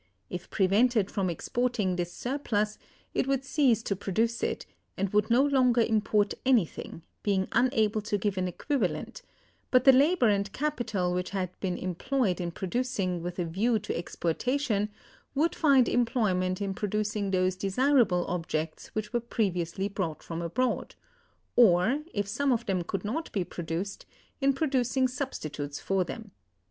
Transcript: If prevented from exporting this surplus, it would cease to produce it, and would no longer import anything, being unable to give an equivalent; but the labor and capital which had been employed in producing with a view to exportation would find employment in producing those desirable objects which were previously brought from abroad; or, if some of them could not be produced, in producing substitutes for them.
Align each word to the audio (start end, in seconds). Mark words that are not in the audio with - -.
If 0.31 0.49
prevented 0.49 1.11
from 1.11 1.29
exporting 1.29 1.95
this 1.95 2.11
surplus, 2.11 2.79
it 3.13 3.27
would 3.27 3.45
cease 3.45 3.83
to 3.83 3.95
produce 3.95 4.41
it, 4.41 4.65
and 4.97 5.13
would 5.13 5.29
no 5.29 5.43
longer 5.43 5.81
import 5.81 6.33
anything, 6.43 7.03
being 7.21 7.47
unable 7.51 8.01
to 8.01 8.17
give 8.17 8.35
an 8.35 8.47
equivalent; 8.47 9.21
but 9.69 9.83
the 9.83 9.91
labor 9.93 10.27
and 10.27 10.51
capital 10.53 11.13
which 11.13 11.29
had 11.29 11.51
been 11.59 11.77
employed 11.77 12.41
in 12.41 12.49
producing 12.49 13.21
with 13.21 13.37
a 13.37 13.45
view 13.45 13.77
to 13.77 13.95
exportation 13.95 14.89
would 15.35 15.53
find 15.53 15.87
employment 15.87 16.63
in 16.63 16.73
producing 16.73 17.29
those 17.29 17.55
desirable 17.55 18.25
objects 18.25 18.87
which 18.95 19.13
were 19.13 19.19
previously 19.19 19.87
brought 19.87 20.23
from 20.23 20.41
abroad; 20.41 20.95
or, 21.55 21.99
if 22.11 22.27
some 22.27 22.51
of 22.51 22.65
them 22.65 22.83
could 22.83 23.05
not 23.05 23.31
be 23.31 23.43
produced, 23.43 24.07
in 24.39 24.51
producing 24.53 25.07
substitutes 25.07 25.79
for 25.79 26.03
them. 26.03 26.31